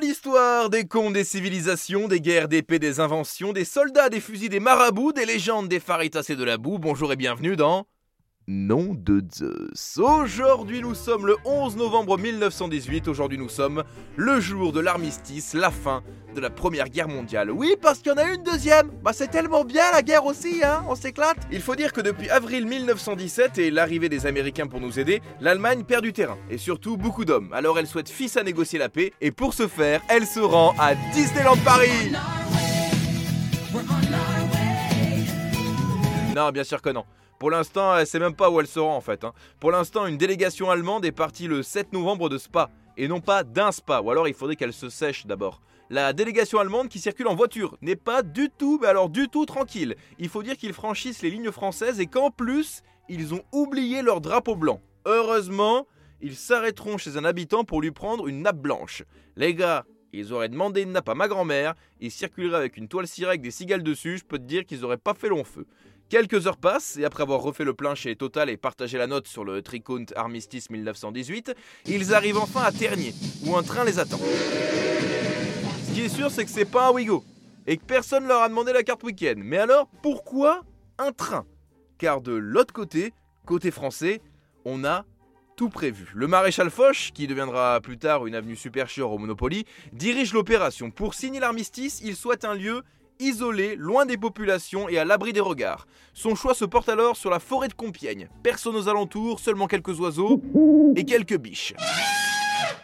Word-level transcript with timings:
de 0.00 0.06
l'histoire, 0.06 0.70
des 0.70 0.86
contes, 0.86 1.14
des 1.14 1.24
civilisations, 1.24 2.08
des 2.08 2.20
guerres, 2.20 2.48
des 2.48 2.62
paix, 2.62 2.78
des 2.78 3.00
inventions, 3.00 3.52
des 3.52 3.64
soldats, 3.64 4.08
des 4.08 4.20
fusils, 4.20 4.48
des 4.48 4.60
marabouts, 4.60 5.12
des 5.12 5.24
légendes, 5.24 5.68
des 5.68 5.80
faritas 5.80 6.26
et 6.28 6.36
de 6.36 6.44
la 6.44 6.56
boue. 6.56 6.78
Bonjour 6.78 7.12
et 7.12 7.16
bienvenue 7.16 7.56
dans 7.56 7.86
nom 8.48 8.94
de 8.94 9.22
Zeus. 9.30 9.98
Aujourd'hui 9.98 10.80
nous 10.80 10.94
sommes 10.94 11.26
le 11.26 11.36
11 11.44 11.76
novembre 11.76 12.16
1918, 12.16 13.06
aujourd'hui 13.06 13.36
nous 13.36 13.50
sommes 13.50 13.84
le 14.16 14.40
jour 14.40 14.72
de 14.72 14.80
l'armistice, 14.80 15.52
la 15.52 15.70
fin 15.70 16.02
de 16.34 16.40
la 16.40 16.48
première 16.48 16.88
guerre 16.88 17.08
mondiale. 17.08 17.50
Oui, 17.50 17.74
parce 17.80 17.98
qu'il 17.98 18.10
y 18.10 18.14
en 18.14 18.16
a 18.16 18.24
une 18.24 18.42
deuxième 18.42 18.90
Bah 19.04 19.12
c'est 19.12 19.28
tellement 19.28 19.64
bien 19.64 19.82
la 19.92 20.00
guerre 20.00 20.24
aussi, 20.24 20.62
hein 20.64 20.82
On 20.88 20.94
s'éclate 20.94 21.36
Il 21.52 21.60
faut 21.60 21.76
dire 21.76 21.92
que 21.92 22.00
depuis 22.00 22.30
avril 22.30 22.66
1917 22.66 23.58
et 23.58 23.70
l'arrivée 23.70 24.08
des 24.08 24.24
Américains 24.24 24.66
pour 24.66 24.80
nous 24.80 24.98
aider, 24.98 25.20
l'Allemagne 25.42 25.84
perd 25.84 26.02
du 26.02 26.14
terrain, 26.14 26.38
et 26.50 26.56
surtout 26.56 26.96
beaucoup 26.96 27.26
d'hommes. 27.26 27.52
Alors 27.52 27.78
elle 27.78 27.86
souhaite 27.86 28.08
fils 28.08 28.38
à 28.38 28.42
négocier 28.42 28.78
la 28.78 28.88
paix, 28.88 29.12
et 29.20 29.30
pour 29.30 29.52
ce 29.52 29.68
faire, 29.68 30.00
elle 30.08 30.26
se 30.26 30.40
rend 30.40 30.74
à 30.78 30.94
Disneyland 31.12 31.58
Paris 31.66 32.12
Non, 36.34 36.50
bien 36.50 36.64
sûr 36.64 36.80
que 36.80 36.90
non. 36.90 37.04
Pour 37.38 37.50
l'instant, 37.50 37.96
elle 37.96 38.06
sait 38.06 38.18
même 38.18 38.34
pas 38.34 38.50
où 38.50 38.60
elle 38.60 38.66
se 38.66 38.80
en 38.80 39.00
fait. 39.00 39.22
hein. 39.24 39.32
Pour 39.60 39.70
l'instant, 39.70 40.06
une 40.06 40.18
délégation 40.18 40.70
allemande 40.70 41.04
est 41.04 41.12
partie 41.12 41.46
le 41.46 41.62
7 41.62 41.92
novembre 41.92 42.28
de 42.28 42.36
Spa, 42.38 42.70
et 42.96 43.06
non 43.06 43.20
pas 43.20 43.44
d'un 43.44 43.70
Spa, 43.70 44.00
ou 44.00 44.10
alors 44.10 44.26
il 44.26 44.34
faudrait 44.34 44.56
qu'elle 44.56 44.72
se 44.72 44.88
sèche 44.88 45.24
d'abord. 45.26 45.60
La 45.90 46.12
délégation 46.12 46.58
allemande 46.58 46.88
qui 46.88 46.98
circule 46.98 47.28
en 47.28 47.34
voiture 47.36 47.78
n'est 47.80 47.96
pas 47.96 48.22
du 48.22 48.50
tout, 48.50 48.78
mais 48.82 48.88
alors 48.88 49.08
du 49.08 49.28
tout 49.28 49.46
tranquille. 49.46 49.96
Il 50.18 50.28
faut 50.28 50.42
dire 50.42 50.56
qu'ils 50.56 50.72
franchissent 50.74 51.22
les 51.22 51.30
lignes 51.30 51.52
françaises 51.52 52.00
et 52.00 52.06
qu'en 52.06 52.30
plus, 52.30 52.82
ils 53.08 53.32
ont 53.34 53.42
oublié 53.52 54.02
leur 54.02 54.20
drapeau 54.20 54.54
blanc. 54.56 54.80
Heureusement, 55.06 55.86
ils 56.20 56.36
s'arrêteront 56.36 56.98
chez 56.98 57.16
un 57.16 57.24
habitant 57.24 57.64
pour 57.64 57.80
lui 57.80 57.92
prendre 57.92 58.26
une 58.26 58.42
nappe 58.42 58.58
blanche. 58.58 59.04
Les 59.36 59.54
gars, 59.54 59.86
ils 60.12 60.32
auraient 60.32 60.48
demandé 60.48 60.82
une 60.82 60.92
nappe 60.92 61.08
à 61.08 61.14
ma 61.14 61.28
grand-mère, 61.28 61.74
ils 62.00 62.10
circuleraient 62.10 62.58
avec 62.58 62.76
une 62.76 62.88
toile 62.88 63.06
cirée 63.06 63.30
avec 63.30 63.42
des 63.42 63.50
cigales 63.50 63.82
dessus, 63.82 64.18
je 64.18 64.24
peux 64.24 64.38
te 64.38 64.44
dire 64.44 64.66
qu'ils 64.66 64.84
auraient 64.84 64.96
pas 64.96 65.14
fait 65.14 65.28
long 65.28 65.44
feu. 65.44 65.66
Quelques 66.08 66.46
heures 66.46 66.56
passent 66.56 66.96
et 66.96 67.04
après 67.04 67.22
avoir 67.22 67.42
refait 67.42 67.64
le 67.64 67.74
plein 67.74 67.94
chez 67.94 68.16
Total 68.16 68.48
et 68.48 68.56
partagé 68.56 68.96
la 68.96 69.06
note 69.06 69.28
sur 69.28 69.44
le 69.44 69.60
Tricount 69.60 70.06
Armistice 70.16 70.70
1918, 70.70 71.54
ils 71.84 72.14
arrivent 72.14 72.38
enfin 72.38 72.62
à 72.62 72.72
Ternier, 72.72 73.12
où 73.44 73.54
un 73.54 73.62
train 73.62 73.84
les 73.84 73.98
attend. 73.98 74.16
Ce 74.16 75.92
qui 75.92 76.00
est 76.00 76.08
sûr, 76.08 76.30
c'est 76.30 76.46
que 76.46 76.50
c'est 76.50 76.64
pas 76.64 76.88
un 76.88 76.92
Wigo 76.92 77.22
et 77.66 77.76
que 77.76 77.84
personne 77.84 78.26
leur 78.26 78.40
a 78.40 78.48
demandé 78.48 78.72
la 78.72 78.82
carte 78.84 79.02
week-end. 79.02 79.34
Mais 79.36 79.58
alors, 79.58 79.86
pourquoi 80.00 80.62
un 80.96 81.12
train? 81.12 81.44
Car 81.98 82.22
de 82.22 82.32
l'autre 82.32 82.72
côté, 82.72 83.12
côté 83.44 83.70
français, 83.70 84.22
on 84.64 84.86
a 84.86 85.04
tout 85.56 85.68
prévu. 85.68 86.08
Le 86.14 86.26
maréchal 86.26 86.70
Foch, 86.70 87.10
qui 87.12 87.26
deviendra 87.26 87.82
plus 87.82 87.98
tard 87.98 88.26
une 88.26 88.34
avenue 88.34 88.56
supérieure 88.56 89.12
au 89.12 89.18
Monopoly, 89.18 89.66
dirige 89.92 90.32
l'opération. 90.32 90.90
Pour 90.90 91.12
signer 91.12 91.40
l'armistice, 91.40 92.00
il 92.02 92.16
souhaite 92.16 92.46
un 92.46 92.54
lieu 92.54 92.82
isolé, 93.20 93.76
loin 93.76 94.06
des 94.06 94.16
populations 94.16 94.88
et 94.88 94.98
à 94.98 95.04
l'abri 95.04 95.32
des 95.32 95.40
regards. 95.40 95.86
Son 96.14 96.34
choix 96.34 96.54
se 96.54 96.64
porte 96.64 96.88
alors 96.88 97.16
sur 97.16 97.30
la 97.30 97.38
forêt 97.38 97.68
de 97.68 97.74
Compiègne. 97.74 98.28
Personne 98.42 98.76
aux 98.76 98.88
alentours, 98.88 99.40
seulement 99.40 99.66
quelques 99.66 99.98
oiseaux 100.00 100.42
et 100.96 101.04
quelques 101.04 101.38
biches. 101.38 101.74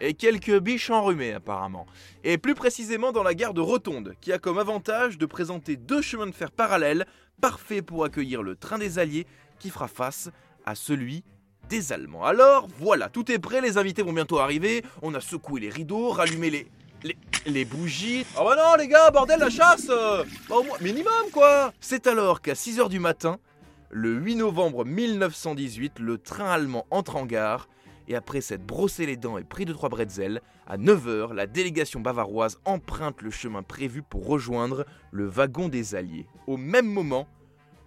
Et 0.00 0.14
quelques 0.14 0.58
biches 0.60 0.90
enrhumées 0.90 1.32
apparemment. 1.32 1.86
Et 2.24 2.38
plus 2.38 2.54
précisément 2.54 3.12
dans 3.12 3.22
la 3.22 3.34
gare 3.34 3.54
de 3.54 3.60
Rotonde, 3.60 4.14
qui 4.20 4.32
a 4.32 4.38
comme 4.38 4.58
avantage 4.58 5.18
de 5.18 5.26
présenter 5.26 5.76
deux 5.76 6.02
chemins 6.02 6.26
de 6.26 6.32
fer 6.32 6.50
parallèles, 6.50 7.06
parfaits 7.40 7.84
pour 7.84 8.04
accueillir 8.04 8.42
le 8.42 8.56
train 8.56 8.78
des 8.78 8.98
Alliés 8.98 9.26
qui 9.58 9.70
fera 9.70 9.88
face 9.88 10.30
à 10.64 10.74
celui 10.74 11.24
des 11.68 11.92
Allemands. 11.92 12.24
Alors 12.24 12.68
voilà, 12.78 13.08
tout 13.08 13.30
est 13.30 13.38
prêt, 13.38 13.60
les 13.60 13.76
invités 13.76 14.02
vont 14.02 14.12
bientôt 14.12 14.38
arriver, 14.38 14.82
on 15.02 15.14
a 15.14 15.20
secoué 15.20 15.60
les 15.60 15.70
rideaux, 15.70 16.10
rallumé 16.10 16.50
les... 16.50 16.66
Les, 17.48 17.52
les 17.52 17.64
bougies. 17.64 18.24
Oh 18.38 18.44
bah 18.44 18.56
non 18.56 18.76
les 18.78 18.88
gars, 18.88 19.10
bordel 19.10 19.40
la 19.40 19.50
chasse 19.50 19.88
euh. 19.90 20.24
Bah, 20.48 20.56
au 20.56 20.62
moins, 20.62 20.78
minimum 20.80 21.12
quoi 21.32 21.72
C'est 21.80 22.06
alors 22.06 22.40
qu'à 22.40 22.52
6h 22.52 22.88
du 22.88 23.00
matin, 23.00 23.38
le 23.90 24.14
8 24.14 24.36
novembre 24.36 24.84
1918, 24.84 25.98
le 25.98 26.18
train 26.18 26.50
allemand 26.50 26.86
entre 26.90 27.16
en 27.16 27.26
gare 27.26 27.68
et 28.08 28.16
après 28.16 28.40
s'être 28.40 28.64
brossé 28.64 29.06
les 29.06 29.16
dents 29.16 29.38
et 29.38 29.44
pris 29.44 29.66
de 29.66 29.72
trois 29.72 29.88
bretzels, 29.90 30.40
à 30.66 30.78
9h, 30.78 31.34
la 31.34 31.46
délégation 31.46 32.00
bavaroise 32.00 32.58
emprunte 32.64 33.22
le 33.22 33.30
chemin 33.30 33.62
prévu 33.62 34.02
pour 34.02 34.26
rejoindre 34.26 34.86
le 35.10 35.26
wagon 35.26 35.68
des 35.68 35.94
Alliés. 35.94 36.26
Au 36.46 36.56
même 36.56 36.86
moment, 36.86 37.28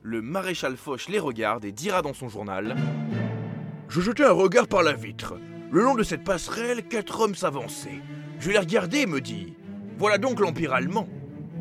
le 0.04 0.22
maréchal 0.22 0.78
Foch 0.78 1.08
les 1.10 1.20
regarde 1.20 1.66
et 1.66 1.72
dira 1.72 2.02
dans 2.02 2.14
son 2.14 2.30
journal 2.30 2.76
Je 3.90 4.02
jetai 4.02 4.24
un 4.24 4.32
regard 4.32 4.68
par 4.68 4.84
la 4.84 4.94
vitre. 4.94 5.36
Le 5.72 5.82
long 5.82 5.96
de 5.96 6.04
cette 6.04 6.24
passerelle, 6.24 6.88
quatre 6.88 7.22
hommes 7.22 7.36
s'avançaient. 7.36 8.02
Je 8.40 8.50
l'ai 8.50 8.60
regardé 8.60 9.00
et 9.00 9.06
me 9.06 9.22
dis 9.22 9.54
Voilà 10.02 10.18
donc 10.18 10.40
l'Empire 10.40 10.74
allemand. 10.74 11.08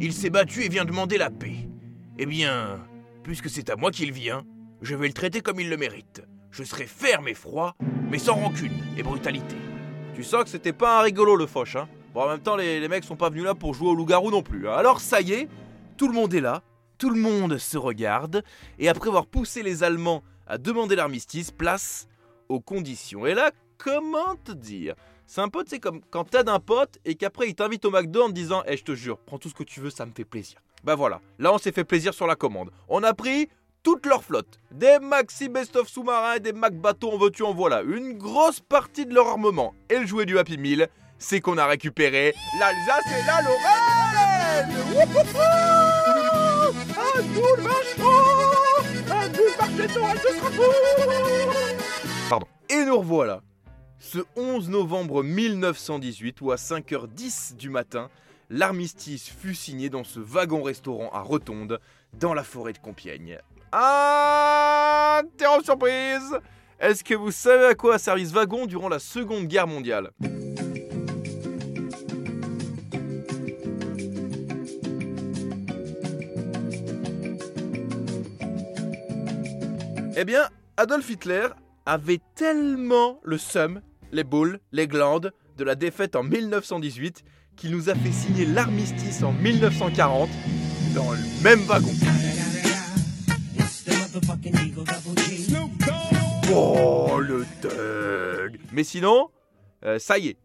Il 0.01 0.15
s'est 0.15 0.31
battu 0.31 0.63
et 0.63 0.71
vient 0.71 0.87
demander 0.87 1.19
la 1.19 1.29
paix. 1.29 1.69
Eh 2.19 2.25
bien, 2.25 2.81
puisque 3.23 3.51
c'est 3.51 3.69
à 3.69 3.77
moi 3.77 3.91
qu'il 3.91 4.13
vient, 4.13 4.45
je 4.81 4.95
vais 4.95 5.09
le 5.09 5.13
traiter 5.13 5.43
comme 5.43 5.61
il 5.61 5.69
le 5.69 5.77
mérite. 5.77 6.23
Je 6.51 6.65
serai 6.65 6.87
ferme 6.87 7.29
et 7.29 7.35
froid, 7.35 7.77
mais 8.11 8.17
sans 8.17 8.37
rancune 8.37 8.73
et 8.97 9.03
brutalité. 9.03 9.57
Tu 10.15 10.25
sens 10.25 10.45
que 10.45 10.49
c'était 10.49 10.73
pas 10.73 11.01
un 11.01 11.03
rigolo 11.03 11.37
le 11.37 11.45
Foch, 11.45 11.77
hein? 11.77 11.87
Bon, 12.15 12.23
en 12.23 12.29
même 12.29 12.41
temps, 12.41 12.57
les, 12.57 12.89
mecs 12.89 13.05
sont 13.05 13.15
pas 13.15 13.29
venus 13.29 13.45
là 13.45 13.55
pour 13.55 13.75
jouer 13.75 13.89
au 13.89 13.95
loup-garou 13.95 14.31
non 14.31 14.43
plus. 14.43 14.67
hein. 14.67 14.73
Alors 14.73 15.03
ça 15.03 15.21
y 15.21 15.33
est, 15.33 15.49
tout 15.99 16.09
le 16.09 16.15
monde 16.15 16.33
est 16.33 16.41
là, 16.41 16.63
tout 16.97 17.11
le 17.11 17.21
monde 17.21 17.59
se 17.59 17.77
regarde, 17.77 18.43
et 18.79 18.89
après 18.89 19.11
avoir 19.11 19.27
poussé 19.27 19.63
les 19.63 19.83
Allemands 19.83 20.23
à 20.47 20.57
demander 20.57 20.97
l'armistice, 20.97 21.51
place 21.51 22.09
aux 22.49 22.61
conditions. 22.61 23.27
Et 23.27 23.35
là, 23.35 23.51
comment 23.77 24.35
te 24.43 24.53
dire? 24.53 24.95
C'est 25.33 25.43
un 25.43 25.49
peu, 25.49 25.63
tu 25.63 25.71
sais, 25.71 25.79
comme 25.79 26.01
quand 26.11 26.25
t'aides 26.25 26.49
un 26.49 26.59
pote 26.59 26.99
et 27.05 27.15
qu'après 27.15 27.47
il 27.47 27.55
t'invite 27.55 27.85
au 27.85 27.93
McDo 27.93 28.23
en 28.23 28.27
te 28.27 28.33
disant 28.33 28.65
Eh, 28.67 28.77
je 28.77 28.83
te 28.83 28.97
jure, 28.97 29.17
prends 29.17 29.39
tout 29.39 29.49
ce 29.49 29.55
que 29.55 29.63
tu 29.63 29.79
veux, 29.79 29.91
ça 29.91 30.05
me 30.05 30.11
fait 30.11 30.25
plaisir. 30.25 30.59
Bah 30.83 30.97
voilà, 30.97 31.21
là 31.39 31.53
on 31.55 31.59
s'est 31.59 31.71
fait 31.71 31.85
plaisir 31.85 32.13
sur 32.13 32.27
la 32.27 32.35
commande. 32.35 32.73
On 32.89 33.05
a 33.05 33.15
pris 33.15 33.49
toute 33.85 34.07
leur 34.07 34.25
flotte. 34.25 34.59
Des 34.73 34.99
maxi 34.99 35.49
best-of 35.49 35.87
sous-marins, 35.87 36.41
des 36.41 36.53
Mac 36.53 36.75
bateaux 36.75 37.13
en 37.13 37.17
veux-tu 37.17 37.45
en 37.45 37.55
voilà. 37.55 37.83
Une 37.83 38.15
grosse 38.15 38.59
partie 38.59 39.07
de 39.07 39.15
leur 39.15 39.29
armement. 39.29 39.73
Et 39.89 40.01
le 40.01 40.07
jouet 40.07 40.27
du 40.27 40.37
Happy 40.37 40.59
Meal, 40.59 40.89
c'est 41.21 41.41
qu'on 41.41 41.59
a 41.59 41.67
récupéré 41.67 42.35
l'Alsace 42.59 43.07
et 43.07 43.25
la 43.25 43.41
Lorraine 43.43 44.43
marchand 47.63 48.11
Pardon. 52.29 52.47
Et 52.69 52.85
nous 52.85 52.99
revoilà. 52.99 53.43
Ce 54.01 54.19
11 54.35 54.71
novembre 54.71 55.23
1918, 55.23 56.41
où 56.41 56.53
à 56.53 56.57
5h10 56.57 57.55
du 57.57 57.69
matin, 57.69 58.09
l'armistice 58.49 59.29
fut 59.29 59.55
signé 59.55 59.91
dans 59.91 60.05
ce 60.05 60.19
wagon-restaurant 60.19 61.11
à 61.13 61.21
Rotonde, 61.21 61.79
dans 62.19 62.33
la 62.33 62.43
forêt 62.43 62.73
de 62.73 62.79
Compiègne. 62.79 63.39
Ah 63.73 65.21
Terreur 65.37 65.63
surprise 65.63 66.35
Est-ce 66.81 67.05
que 67.05 67.15
vous 67.15 67.31
savez 67.31 67.67
à 67.67 67.75
quoi 67.75 67.97
a 67.97 67.99
servi 67.99 68.27
ce 68.27 68.33
wagon 68.33 68.65
durant 68.65 68.89
la 68.89 68.99
Seconde 68.99 69.47
Guerre 69.47 69.67
mondiale? 69.67 70.11
Eh 80.17 80.25
bien, 80.25 80.49
Adolf 80.79 81.09
Hitler 81.11 81.49
avait 81.87 82.21
tellement 82.35 83.21
le 83.23 83.39
seum, 83.39 83.81
les 84.13 84.25
boules, 84.25 84.61
les 84.73 84.87
glandes 84.87 85.33
de 85.57 85.65
la 85.65 85.75
défaite 85.75 86.17
en 86.17 86.23
1918 86.23 87.23
qu'il 87.57 87.71
nous 87.73 87.91
a 87.91 87.95
fait 87.95 88.13
signer 88.13 88.47
l'armistice 88.47 89.23
en 89.23 89.33
1940 89.33 90.31
dans 90.95 91.13
le 91.13 91.43
même 91.43 91.61
wagon. 91.61 91.91
Oh 96.53 97.21
le 97.21 97.45
thug 97.61 98.59
Mais 98.73 98.85
sinon, 98.85 99.29
euh, 99.85 99.99
ça 99.99 100.19
y 100.19 100.29
est, 100.29 100.37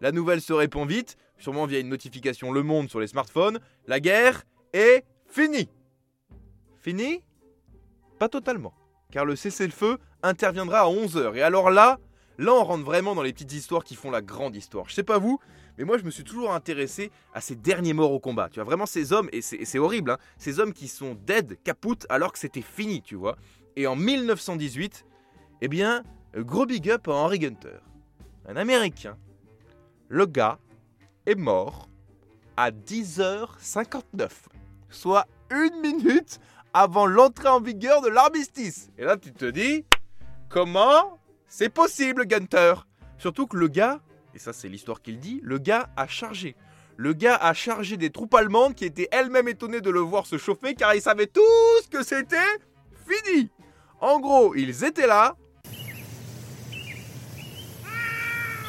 la 0.00 0.12
nouvelle 0.12 0.40
se 0.40 0.52
répand 0.52 0.88
vite, 0.88 1.16
sûrement 1.38 1.66
via 1.66 1.78
une 1.78 1.88
notification 1.88 2.52
Le 2.52 2.62
Monde 2.62 2.88
sur 2.88 3.00
les 3.00 3.06
smartphones. 3.06 3.58
La 3.86 4.00
guerre 4.00 4.44
est 4.72 5.04
finie. 5.26 5.68
Finie? 6.78 7.22
Pas 8.18 8.28
totalement, 8.28 8.74
car 9.10 9.24
le 9.24 9.36
cessez-le-feu 9.36 9.98
interviendra 10.22 10.80
à 10.80 10.86
11h. 10.86 11.34
Et 11.36 11.42
alors 11.42 11.70
là, 11.70 11.98
là 12.40 12.54
on 12.54 12.64
rentre 12.64 12.84
vraiment 12.84 13.14
dans 13.14 13.22
les 13.22 13.32
petites 13.32 13.52
histoires 13.52 13.84
qui 13.84 13.94
font 13.94 14.10
la 14.10 14.22
grande 14.22 14.56
histoire. 14.56 14.88
Je 14.88 14.94
sais 14.94 15.02
pas 15.02 15.18
vous, 15.18 15.38
mais 15.78 15.84
moi 15.84 15.98
je 15.98 16.04
me 16.04 16.10
suis 16.10 16.24
toujours 16.24 16.52
intéressé 16.52 17.10
à 17.34 17.40
ces 17.40 17.54
derniers 17.54 17.92
morts 17.92 18.12
au 18.12 18.18
combat. 18.18 18.48
Tu 18.48 18.56
vois, 18.56 18.64
vraiment 18.64 18.86
ces 18.86 19.12
hommes, 19.12 19.28
et 19.32 19.42
c'est 19.42 19.78
horrible, 19.78 20.12
hein, 20.12 20.18
ces 20.38 20.58
hommes 20.58 20.72
qui 20.72 20.88
sont 20.88 21.16
dead, 21.26 21.58
caput, 21.62 22.06
alors 22.08 22.32
que 22.32 22.38
c'était 22.38 22.62
fini, 22.62 23.02
tu 23.02 23.14
vois. 23.14 23.36
Et 23.76 23.86
en 23.86 23.94
1918, 23.94 25.04
eh 25.60 25.68
bien, 25.68 26.02
gros 26.34 26.66
big 26.66 26.90
up 26.90 27.08
à 27.08 27.12
Henry 27.12 27.38
Gunter, 27.38 27.78
un 28.48 28.56
Américain. 28.56 29.16
Le 30.08 30.26
gars 30.26 30.58
est 31.26 31.36
mort 31.36 31.88
à 32.56 32.70
10h59, 32.70 34.28
soit 34.88 35.26
une 35.50 35.80
minute 35.80 36.40
avant 36.72 37.06
l'entrée 37.06 37.48
en 37.48 37.60
vigueur 37.60 38.00
de 38.00 38.08
l'armistice. 38.08 38.90
Et 38.98 39.04
là, 39.04 39.16
tu 39.16 39.32
te 39.32 39.44
dis, 39.44 39.84
comment 40.48 41.19
c'est 41.50 41.68
possible, 41.68 42.26
Gunter 42.26 42.74
Surtout 43.18 43.46
que 43.46 43.56
le 43.56 43.68
gars, 43.68 44.00
et 44.34 44.38
ça 44.38 44.54
c'est 44.54 44.68
l'histoire 44.68 45.02
qu'il 45.02 45.18
dit, 45.18 45.40
le 45.42 45.58
gars 45.58 45.90
a 45.96 46.06
chargé. 46.06 46.56
Le 46.96 47.12
gars 47.12 47.36
a 47.36 47.52
chargé 47.52 47.96
des 47.96 48.10
troupes 48.10 48.34
allemandes 48.34 48.74
qui 48.74 48.84
étaient 48.84 49.08
elles-mêmes 49.10 49.48
étonnées 49.48 49.80
de 49.80 49.90
le 49.90 50.00
voir 50.00 50.26
se 50.26 50.38
chauffer 50.38 50.74
car 50.74 50.94
ils 50.94 51.02
savaient 51.02 51.26
tous 51.26 51.88
que 51.90 52.04
c'était 52.04 52.36
fini. 53.06 53.50
En 54.00 54.20
gros, 54.20 54.54
ils 54.54 54.84
étaient 54.84 55.06
là. 55.06 55.36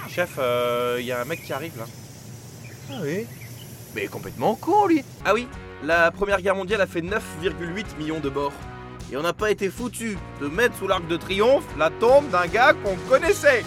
Chef, 0.09 0.33
il 0.37 0.41
euh, 0.41 1.01
y 1.01 1.11
a 1.11 1.21
un 1.21 1.25
mec 1.25 1.43
qui 1.43 1.53
arrive 1.53 1.77
là. 1.77 1.85
Ah 2.89 2.99
oui 3.03 3.27
Mais 3.95 4.07
complètement 4.07 4.55
con 4.55 4.87
lui 4.87 5.03
Ah 5.23 5.33
oui, 5.33 5.47
la 5.83 6.11
première 6.11 6.41
guerre 6.41 6.55
mondiale 6.55 6.81
a 6.81 6.87
fait 6.87 7.01
9,8 7.01 7.95
millions 7.97 8.19
de 8.19 8.29
morts. 8.29 8.51
Et 9.11 9.17
on 9.17 9.21
n'a 9.21 9.33
pas 9.33 9.51
été 9.51 9.69
foutu 9.69 10.17
de 10.39 10.47
mettre 10.47 10.77
sous 10.77 10.87
l'arc 10.87 11.05
de 11.07 11.17
triomphe 11.17 11.65
la 11.77 11.89
tombe 11.89 12.29
d'un 12.29 12.47
gars 12.47 12.73
qu'on 12.73 12.95
connaissait 13.09 13.63